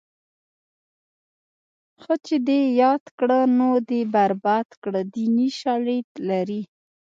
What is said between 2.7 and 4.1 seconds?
یاد کړه نو دې